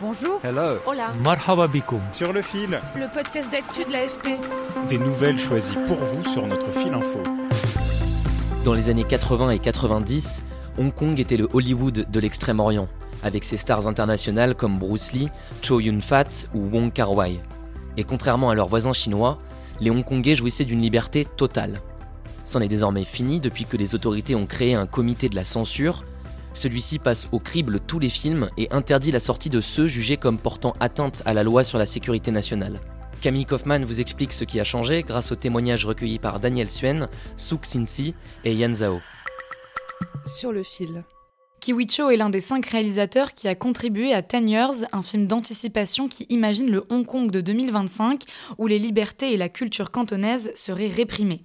[0.00, 0.40] Bonjour.
[0.42, 0.78] Hello.
[0.86, 1.12] Hola.
[1.22, 2.00] Marhaba bikoum.
[2.12, 4.28] Sur le fil, Le podcast d'actu de l'AFP.
[4.88, 7.20] des nouvelles choisies pour vous sur notre fil info.
[8.64, 10.42] Dans les années 80 et 90,
[10.78, 12.88] Hong Kong était le Hollywood de l'extrême-orient,
[13.22, 15.28] avec ses stars internationales comme Bruce Lee,
[15.62, 17.38] Chow Yun-fat ou Wong Kar-wai.
[17.96, 19.38] Et contrairement à leurs voisins chinois,
[19.80, 21.80] les Hongkongais jouissaient d'une liberté totale.
[22.44, 26.04] C'en est désormais fini depuis que les autorités ont créé un comité de la censure.
[26.54, 30.38] Celui-ci passe au crible tous les films et interdit la sortie de ceux jugés comme
[30.38, 32.80] portant atteinte à la loi sur la sécurité nationale.
[33.20, 37.08] Camille Kaufmann vous explique ce qui a changé grâce aux témoignages recueillis par Daniel Suen,
[37.36, 39.00] Sook Sin-si et Yan Zhao.
[40.26, 41.04] Sur le fil.
[41.60, 45.26] Kiwi Cho est l'un des cinq réalisateurs qui a contribué à Ten Years, un film
[45.26, 48.22] d'anticipation qui imagine le Hong Kong de 2025
[48.56, 51.44] où les libertés et la culture cantonaise seraient réprimées.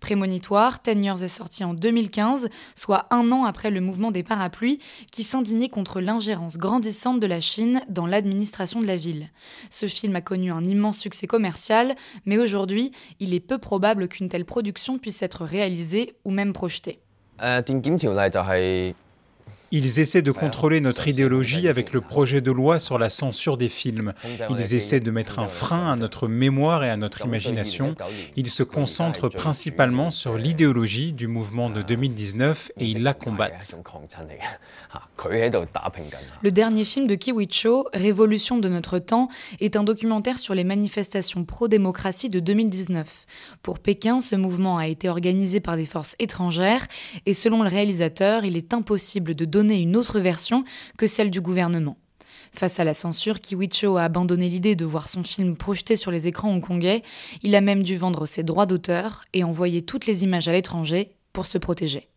[0.00, 4.78] Prémonitoire, Ten Years est sorti en 2015, soit un an après le mouvement des parapluies,
[5.12, 9.30] qui s'indignait contre l'ingérence grandissante de la Chine dans l'administration de la ville.
[9.70, 11.94] Ce film a connu un immense succès commercial,
[12.26, 17.00] mais aujourd'hui, il est peu probable qu'une telle production puisse être réalisée ou même projetée.
[19.70, 23.68] Ils essaient de contrôler notre idéologie avec le projet de loi sur la censure des
[23.68, 24.14] films.
[24.50, 27.96] Ils essaient de mettre un frein à notre mémoire et à notre imagination.
[28.36, 33.76] Ils se concentrent principalement sur l'idéologie du mouvement de 2019 et ils la combattent.
[36.42, 39.28] Le dernier film de Kiwicho, Révolution de notre temps,
[39.60, 43.26] est un documentaire sur les manifestations pro-démocratie de 2019.
[43.62, 46.86] Pour Pékin, ce mouvement a été organisé par des forces étrangères
[47.26, 50.64] et selon le réalisateur, il est impossible de donner une autre version
[50.96, 51.96] que celle du gouvernement.
[52.52, 56.12] Face à la censure, Kiwi Cho a abandonné l'idée de voir son film projeté sur
[56.12, 57.02] les écrans hongkongais.
[57.42, 61.16] Il a même dû vendre ses droits d'auteur et envoyer toutes les images à l'étranger
[61.32, 62.08] pour se protéger.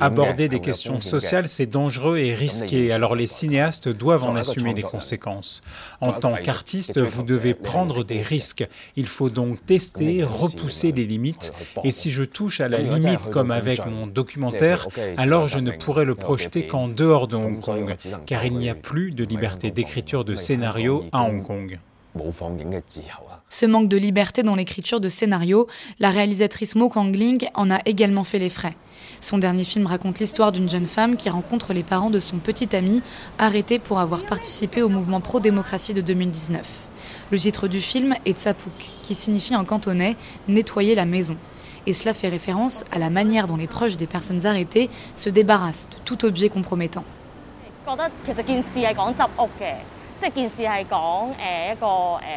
[0.00, 4.82] Aborder des questions sociales, c'est dangereux et risqué, alors les cinéastes doivent en assumer les
[4.82, 5.62] conséquences.
[6.00, 8.66] En tant qu'artiste, vous devez prendre des risques.
[8.96, 11.52] Il faut donc tester, repousser les limites.
[11.84, 16.04] Et si je touche à la limite, comme avec mon documentaire, alors je ne pourrai
[16.04, 20.24] le projeter qu'en dehors de Hong Kong, car il n'y a plus de liberté d'écriture
[20.24, 21.78] de scénario à Hong Kong.
[22.15, 23.41] 冇放映嘅自由啊！
[23.49, 25.67] Ce manque de liberté dans l'écriture de scénario,
[25.99, 28.75] la réalisatrice Mo Kangling en a également fait les frais.
[29.21, 32.75] Son dernier film raconte l'histoire d'une jeune femme qui rencontre les parents de son petit
[32.75, 33.01] ami,
[33.37, 36.65] arrêté pour avoir participé au mouvement pro-démocratie de 2019.
[37.31, 40.15] Le titre du film est Tsapuk, qui signifie en cantonais
[40.47, 41.37] nettoyer la maison.
[41.85, 45.89] Et cela fait référence à la manière dont les proches des personnes arrêtées se débarrassent
[45.89, 47.05] de tout objet compromettant.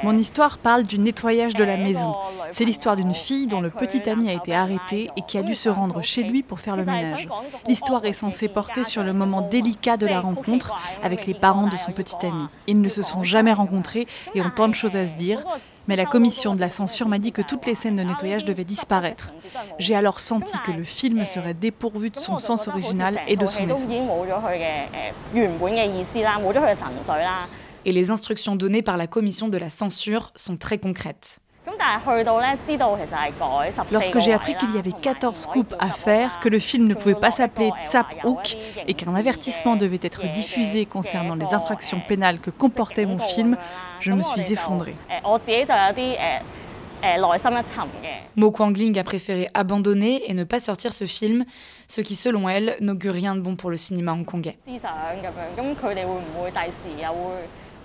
[0.04, 2.14] Mon histoire parle du nettoyage de la maison.
[2.52, 5.56] C'est l'histoire d'une fille dont le petit ami a été arrêté et qui a dû
[5.56, 7.28] se rendre chez lui pour faire le ménage.
[7.68, 11.78] L'histoire est censée porter sur le moment délicat de la rencontre avec les parents de
[11.78, 12.46] son petit ami.
[12.68, 15.44] Ils ne se sont jamais rencontrés et ont tant de choses à se dire.
[15.88, 18.64] Mais la commission de la censure m'a dit que toutes les scènes de nettoyage devaient
[18.64, 19.34] disparaître.
[19.78, 23.66] J'ai alors senti que le film serait dépourvu de son sens original et de son
[23.66, 23.88] essence
[27.86, 31.40] et les instructions données par la commission de la censure sont très concrètes.
[33.92, 37.16] Lorsque j'ai appris qu'il y avait 14 coupes à faire, que le film ne pouvait
[37.16, 38.56] pas s'appeler Tsap Hook
[38.88, 43.58] et qu'un avertissement devait être diffusé concernant les infractions pénales que comportait mon film,
[44.00, 44.96] je me suis effondrée.
[48.36, 51.46] Mo Kwang Ling a préféré abandonner et ne pas sortir ce film,
[51.88, 54.58] ce qui, selon elle, n'augure rien de bon pour le cinéma hongkongais.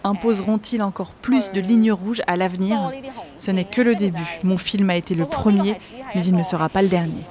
[0.04, 2.90] Imposeront-ils encore plus de lignes rouges à l'avenir?
[3.38, 4.38] Ce n'est que le début.
[4.42, 5.76] Mon film a été le premier,
[6.14, 7.24] mais il ne sera pas le dernier.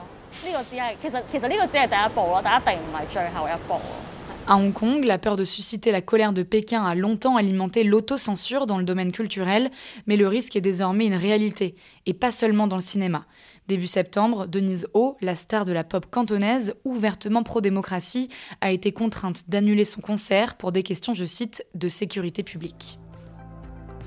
[4.48, 8.66] À Hong Kong, la peur de susciter la colère de Pékin a longtemps alimenté l'autocensure
[8.66, 9.70] dans le domaine culturel,
[10.08, 11.76] mais le risque est désormais une réalité,
[12.06, 13.26] et pas seulement dans le cinéma.
[13.70, 18.28] Début septembre, Denise Ho, la star de la pop cantonaise, ouvertement pro-démocratie,
[18.62, 22.98] a été contrainte d'annuler son concert pour des questions, je cite, de sécurité publique.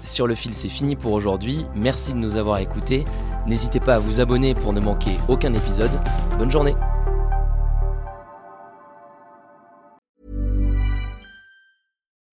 [0.03, 1.65] Sur le fil, c'est fini pour aujourd'hui.
[1.77, 3.05] Merci de nous avoir écoutés.
[3.47, 5.93] N'hésitez pas à vous abonner pour ne manquer aucun épisode.
[6.39, 6.75] Bonne journée